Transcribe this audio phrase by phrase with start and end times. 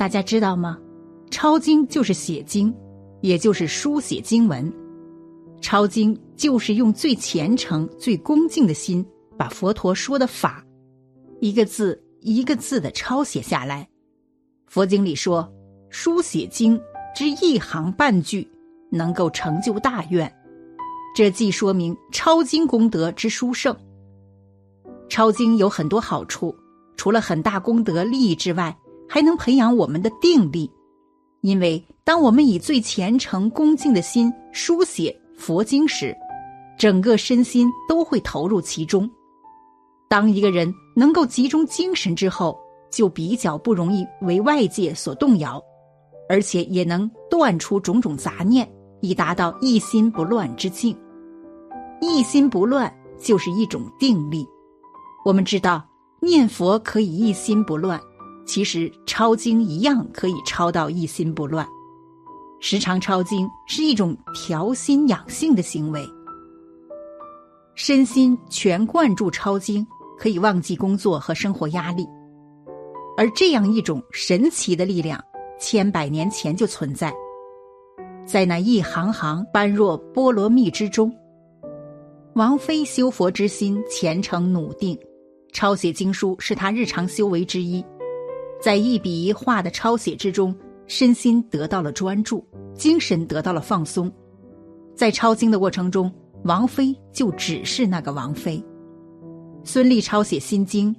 [0.00, 0.78] 大家知道吗？
[1.30, 2.74] 抄经就是写经，
[3.20, 4.72] 也就是书写经文。
[5.60, 9.04] 抄经就是用最虔诚、最恭敬的心，
[9.36, 10.64] 把佛陀说的法，
[11.40, 13.86] 一个字一个字的抄写下来。
[14.68, 15.46] 佛经里说，
[15.90, 16.80] 书写经
[17.14, 18.48] 之一行半句，
[18.90, 20.34] 能够成就大愿。
[21.14, 23.76] 这既说明抄经功德之殊胜。
[25.10, 26.56] 抄经有很多好处，
[26.96, 28.74] 除了很大功德利益之外，
[29.12, 30.70] 还能培养我们的定力。
[31.40, 36.16] 因为当我们以最虔诚恭敬的心书写佛经时，
[36.78, 39.10] 整个身心都会投入其中。
[40.08, 42.56] 当一个人能够集中精神之后，
[42.92, 45.60] 就比较不容易为外界所动摇，
[46.28, 48.70] 而且也能断出种种杂念，
[49.00, 50.96] 以达到一心不乱之境。
[52.00, 54.46] 一心不乱就是一种定力。
[55.24, 55.84] 我们知道
[56.20, 58.00] 念佛可以一心不乱，
[58.50, 61.64] 其实抄经一样可以抄到一心不乱。
[62.58, 66.04] 时常抄经是一种调心养性的行为，
[67.76, 69.86] 身心全贯注抄经，
[70.18, 72.04] 可以忘记工作和生活压力。
[73.16, 75.22] 而这样一种神奇的力量，
[75.60, 77.14] 千百年前就存在，
[78.26, 81.14] 在那一行行般若波罗蜜之中。
[82.34, 84.98] 王妃修佛之心虔诚笃定。
[85.52, 87.84] 抄写经书是他日常修为之一，
[88.60, 90.54] 在一笔一画的抄写之中，
[90.86, 94.12] 身心得到了专注，精神得到了放松。
[94.94, 96.12] 在抄经的过程中，
[96.44, 98.62] 王妃就只是那个王妃。
[99.64, 100.94] 孙俪抄写心经，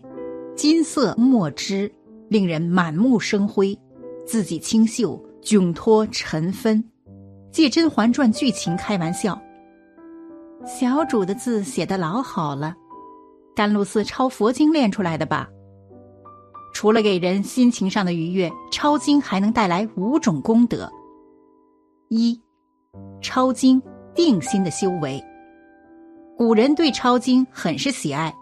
[0.55, 1.91] 金色墨汁
[2.29, 3.77] 令人满目生辉，
[4.25, 6.83] 字迹清秀，窘脱尘纷，
[7.51, 9.39] 借《甄嬛传》剧情开玩笑
[10.65, 12.75] ：“小主的字写得老好了。”
[13.55, 15.47] 甘露寺抄佛经练出来的吧？
[16.73, 20.91] 除了给人心情上的愉悦，抄经还能带来五种功德。
[22.09, 22.41] 一，
[23.21, 23.81] 抄经
[24.15, 25.23] 定心的修为。
[26.37, 28.33] 古人对抄经很是喜爱，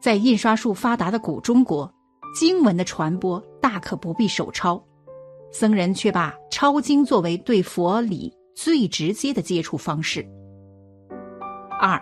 [0.00, 1.92] 在印刷术发达的古中国，
[2.38, 4.82] 经文的传播大可不必手抄，
[5.50, 10.24] 僧人却把抄经作为对佛理最直接的接触方式。
[11.80, 12.00] 二。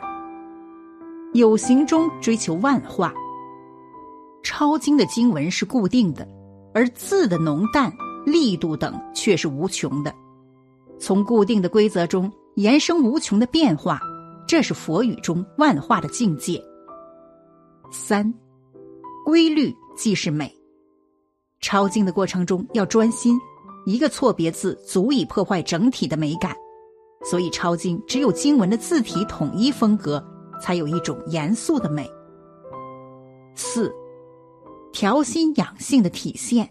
[1.35, 3.13] 有形中追求万化，
[4.47, 6.25] 抄经的经文是固定的，
[6.73, 7.93] 而字的浓淡、
[8.25, 10.15] 力度等却是无穷的。
[11.01, 13.99] 从固定的规则中延伸无穷的变化，
[14.47, 16.63] 这是佛语中万化的境界。
[17.91, 18.33] 三，
[19.25, 20.55] 规律即是美。
[21.61, 23.37] 抄经的过程中要专心，
[23.85, 26.55] 一个错别字足以破坏整体的美感，
[27.25, 30.25] 所以抄经只有经文的字体统一风格。
[30.63, 32.11] 才有一种严肃的美。
[33.55, 33.93] 四，
[34.97, 36.67] 调心养性的体现。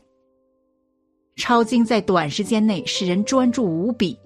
[1.36, 4.18] 抄经在短时间内使人专注无比，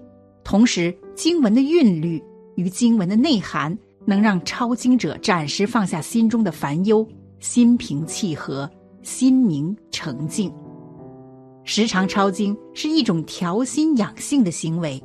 [0.42, 2.24] 同时经文的韵律
[2.56, 7.06] 与经文的内涵，能让抄经者暂时放下心中的烦忧，
[7.40, 8.72] 心平气和，
[9.04, 10.50] 心明澄净。
[11.66, 15.04] 时常抄经是一种调心养性的行为，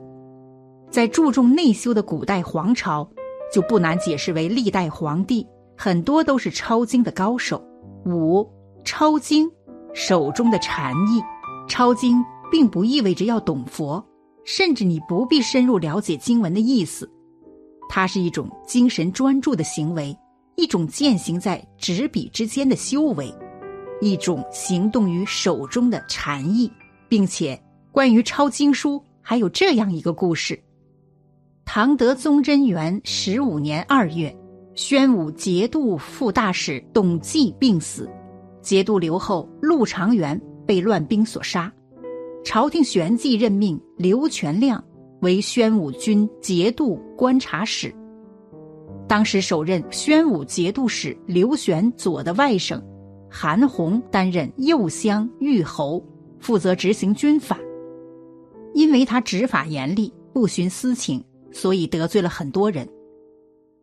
[0.88, 3.10] 在注重内修的古代皇朝。
[3.52, 5.44] 就不难解释为历代皇帝
[5.76, 7.60] 很多都是抄经的高手。
[8.06, 8.48] 五
[8.84, 9.50] 抄经
[9.92, 11.22] 手中的禅意，
[11.68, 14.04] 抄经并不意味着要懂佛，
[14.44, 17.10] 甚至你不必深入了解经文的意思，
[17.88, 20.16] 它是一种精神专注的行为，
[20.56, 23.32] 一种践行在纸笔之间的修为，
[24.00, 26.70] 一种行动于手中的禅意，
[27.08, 30.60] 并且关于抄经书还有这样一个故事。
[31.64, 34.36] 唐德宗贞元十五年二月，
[34.74, 38.10] 宣武节度副大使董继病死，
[38.64, 41.70] 节度留后陆长元被乱兵所杀，
[42.42, 44.82] 朝廷旋即任命刘全亮
[45.20, 47.94] 为宣武军节度观察使。
[49.06, 52.82] 当时首任宣武节度使刘玄佐的外甥
[53.30, 56.02] 韩弘担任右乡御侯，
[56.40, 57.58] 负责执行军法。
[58.72, 61.22] 因为他执法严厉，不徇私情。
[61.52, 62.88] 所以得罪了很多人。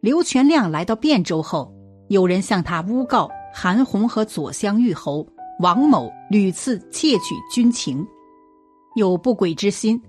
[0.01, 1.73] 刘全亮来到汴州后，
[2.09, 5.27] 有人向他诬告韩弘和左相玉侯
[5.59, 8.05] 王某屡次窃取军情，
[8.95, 10.01] 有不轨之心。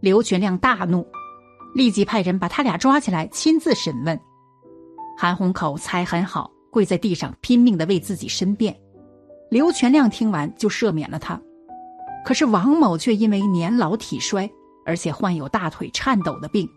[0.00, 1.06] 刘全亮大怒，
[1.74, 4.18] 立即派人把他俩抓起来，亲自审问。
[5.16, 8.74] 韩弘口才很好，跪在地上拼命的为自己申辩。
[9.50, 11.40] 刘全亮听完就赦免了他，
[12.24, 14.50] 可是王某却因为年老体衰，
[14.84, 16.68] 而且患有大腿颤抖的病。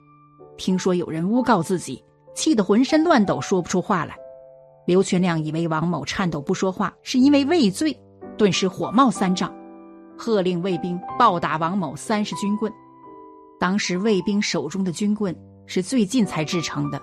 [0.57, 2.03] 听说有人诬告自己，
[2.35, 4.15] 气得浑身乱抖，说不出话来。
[4.87, 7.93] 刘全亮以为王某颤抖不说话是因为畏罪，
[8.37, 9.53] 顿时火冒三丈。
[10.17, 12.71] 喝令卫兵暴打王某三十军棍。
[13.59, 15.35] 当时卫兵手中的军棍
[15.65, 17.01] 是最近才制成的，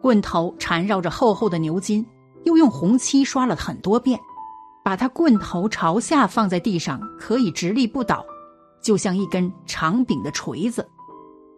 [0.00, 2.06] 棍头缠绕着厚厚的牛筋，
[2.44, 4.18] 又用红漆刷了很多遍。
[4.84, 8.24] 把它棍头朝下放在地上，可以直立不倒，
[8.80, 10.88] 就像一根长柄的锤子。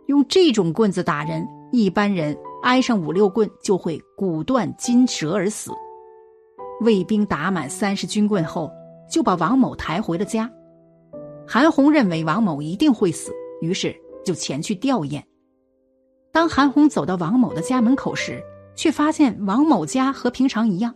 [0.06, 2.34] 用这种棍子打人，一般人
[2.66, 5.70] 挨上五六棍就会骨断筋折而死。
[6.80, 8.68] 卫兵打满三十军棍后，
[9.08, 10.50] 就把王某抬回了家。
[11.46, 13.30] 韩红认为王某一定会死，
[13.60, 15.22] 于是就前去吊唁。
[16.32, 18.42] 当韩红走到王某的家门口时，
[18.74, 20.92] 却发现王某家和平常一样。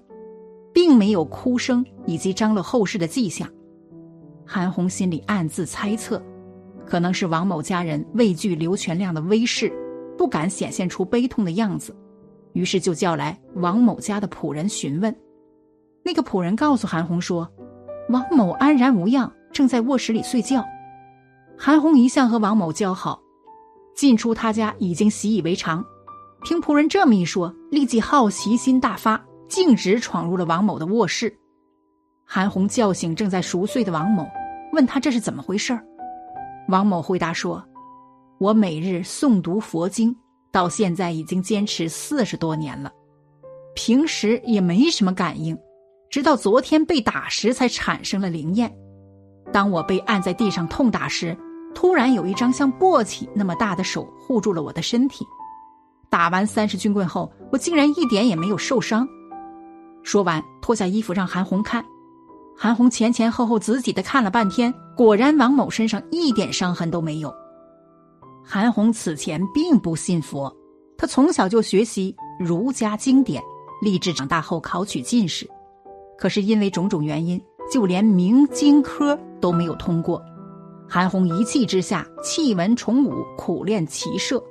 [0.73, 3.49] 并没有哭声以及张罗后事的迹象，
[4.47, 6.23] 韩红心里暗自猜测，
[6.87, 9.73] 可能是王某家人畏惧刘全亮的威势，
[10.21, 11.97] 不敢显现出悲痛的样子，
[12.53, 15.17] 于是就叫来王某家的仆人询问。
[16.05, 17.51] 那个仆人告诉韩红说，
[18.11, 20.63] 王某安然无恙，正在卧室里睡觉。
[21.57, 23.19] 韩红一向和王某交好，
[23.97, 25.83] 进出他家已经习以为常，
[26.45, 29.25] 听仆人这么一说，立即好奇心大发。
[29.49, 31.35] 径直闯入了王某的卧室，
[32.27, 34.29] 韩红叫醒正在熟睡的王某，
[34.75, 35.81] 问他这是怎么回事
[36.69, 37.65] 王某回答说
[38.41, 40.17] ：“我每日诵读佛经，
[40.51, 42.91] 到现在已经坚持四十多年了，
[43.75, 45.55] 平时也没什么感应，
[46.09, 48.75] 直到昨天被打时才产生了灵验。
[49.53, 51.37] 当我被按在地上痛打时，
[51.75, 55.23] 突然有一张像簸箕那么大的手护住了我的身体。
[56.09, 59.07] 打完三十军棍后，我竟然一点也没有受伤。”
[60.03, 61.85] 说完，脱下衣服让韩红看。
[62.57, 67.31] 韩红前前后后仔细的看了半天，果然王某身上一点伤痕都没有。
[68.53, 70.53] 韩红此前并不信佛，
[70.99, 73.41] 她从小就学习儒家经典，
[73.81, 75.49] 立志长大后考取进士。
[76.19, 77.41] 可是因为种种原因，
[77.73, 80.21] 就连明经科都没有通过。
[80.89, 84.43] 韩红一气之下弃文从武，苦练骑射，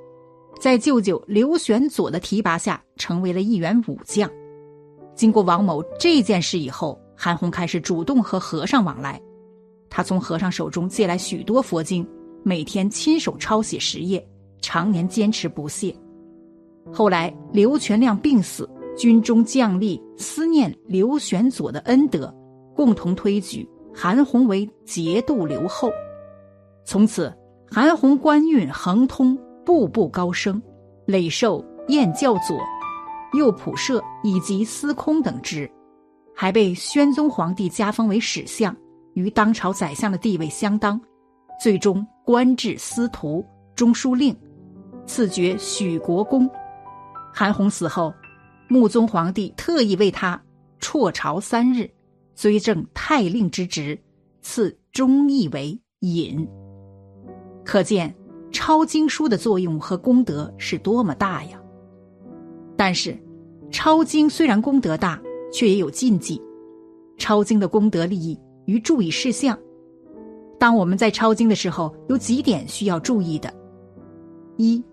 [0.61, 4.31] 在舅舅刘玄佐的提拔下，成为了一员武将。
[5.13, 9.21] 经过王某这件事以后，韩红开始主动和和尚往来。
[9.89, 12.07] 他从和尚手中借来许多佛经，
[12.43, 14.25] 每天亲手抄写十页，
[14.61, 15.95] 常年坚持不懈。
[16.91, 22.33] 后来刘全亮病死，军中将吏思念刘玄佐的恩德，
[22.75, 25.91] 共同推举韩红为节度留后。
[26.85, 27.31] 从此，
[27.69, 30.61] 韩红官运亨通，步步高升，
[31.05, 32.57] 累受燕教佐。
[33.33, 35.69] 右仆射以及司空等职，
[36.35, 38.75] 还被宣宗皇帝加封为史相，
[39.13, 40.99] 与当朝宰相的地位相当。
[41.61, 43.43] 最终官至司徒、
[43.73, 44.37] 中书令，
[45.07, 46.47] 赐爵许国公。
[47.33, 48.13] 韩红死后，
[48.67, 50.39] 穆宗皇帝特意为他
[50.79, 51.89] 辍朝三日，
[52.35, 53.99] 追赠太令之职，
[54.43, 56.47] 赐忠义为尹。
[57.65, 58.15] 可见
[58.51, 61.59] 抄经书的作用和功德是多么大呀！
[62.77, 63.19] 但是，
[63.71, 65.19] 抄经虽然功德大，
[65.51, 66.39] 却也有禁忌。
[67.17, 69.57] 抄经的功德利益与注意事项，
[70.59, 73.51] 当我们在抄经的时候，有几点需要注意的：
[74.57, 74.83] 一，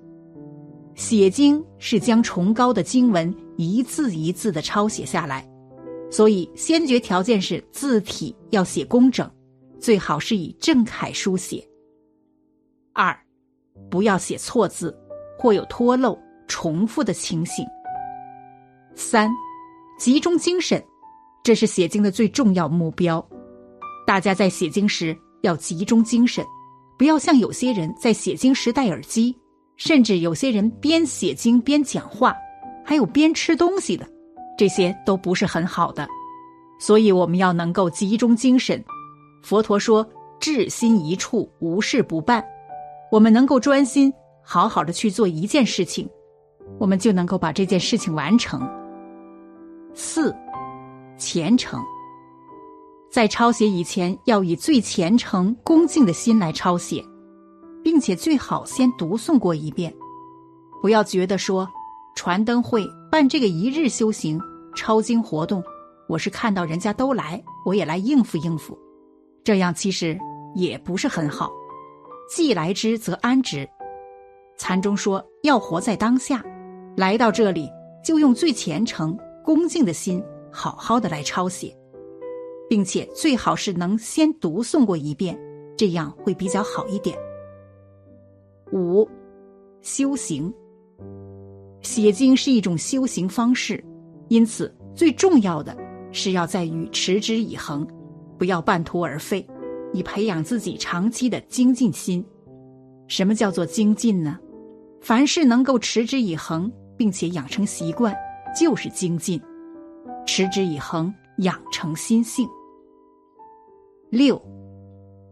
[0.95, 5.47] 写经是将崇高的经文一字一字的抄写下来，
[6.09, 9.29] 所以先决条件是字体要写工整，
[9.81, 11.67] 最好是以正楷书写。
[12.93, 13.15] 二，
[13.91, 14.97] 不要写错字
[15.37, 17.67] 或有脱漏、重复的情形。
[18.95, 19.29] 三，
[19.99, 20.83] 集中精神，
[21.43, 23.23] 这是写经的最重要目标。
[24.07, 26.45] 大家在写经时要集中精神，
[26.99, 29.37] 不要像有些人在写经时戴耳机，
[29.77, 32.35] 甚至有些人边写经边讲话，
[32.85, 34.07] 还有边吃东西的，
[34.57, 36.07] 这些都不是很好的。
[36.79, 38.83] 所以我们要能够集中精神。
[39.43, 40.07] 佛陀说
[40.41, 42.45] ：“志心一处，无事不办。”
[43.13, 44.13] 我们能够专心
[44.43, 46.09] 好好的去做一件事情，
[46.79, 48.61] 我们就能够把这件事情完成。
[49.95, 50.35] 四，
[51.17, 51.81] 虔诚。
[53.17, 57.03] 在抄写以前，要以最虔诚、恭敬的心来抄写，
[57.83, 59.91] 并且最好先读诵过一遍。
[60.83, 61.67] 不要觉得说
[62.15, 64.39] 传灯会办这个一日修行
[64.75, 65.65] 抄经活动，
[66.11, 68.79] 我是看到人家都来，我也来应付应付，
[69.43, 70.19] 这样其实
[70.55, 71.51] 也不是很好。
[72.29, 73.67] 既来之则安之。
[74.59, 76.45] 禅中说要活在当下，
[76.99, 77.67] 来到这里
[78.05, 79.17] 就用最虔诚。
[79.43, 81.75] 恭敬的心，好好的来抄写，
[82.69, 85.39] 并且最好是能先读诵过一遍，
[85.77, 87.17] 这样会比较好一点。
[88.73, 89.09] 五，
[89.83, 90.53] 修行，
[91.83, 93.83] 写经是一种修行方式，
[94.29, 95.77] 因此最重要的
[96.13, 97.87] 是要在于持之以恒，
[98.39, 99.47] 不要半途而废。
[99.93, 102.23] 以培养自己长期的精进心。
[103.07, 104.39] 什么叫做精进呢？
[105.01, 108.15] 凡事能够持之以恒，并且养成习惯，
[108.59, 109.41] 就是精进。
[110.27, 112.47] 持之以恒，养成心性。
[114.17, 114.41] 六，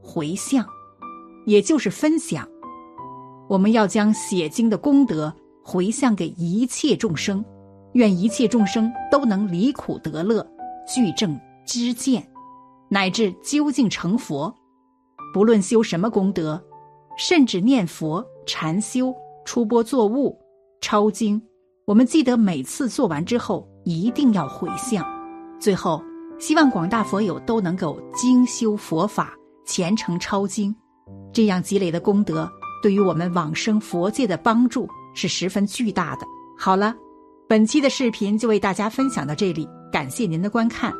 [0.02, 0.66] 回向，
[1.46, 2.46] 也就是分享。
[3.48, 7.42] 我们要将写经的功德回向给一切众生，
[7.94, 10.46] 愿一切众生都能离苦得乐，
[10.86, 12.30] 具正知见，
[12.90, 14.54] 乃至究竟成佛。
[15.32, 16.62] 不论修什么功德，
[17.16, 19.14] 甚至念佛、禅修、
[19.46, 20.38] 出波作物、
[20.82, 21.40] 抄经，
[21.86, 25.02] 我们记得每次做完之后一定要回向。
[25.58, 26.02] 最后，
[26.38, 30.74] 希望广大佛友都能够精修佛法，虔诚抄经，
[31.32, 32.50] 这样积累的功德。
[32.82, 36.26] 对于我们往生佛界的帮助是十分巨大的。
[36.56, 36.94] 好了，
[37.48, 40.94] 本期的视频就为大家分享到这里，感谢您的观看。